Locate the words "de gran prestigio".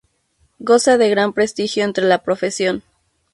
0.97-1.83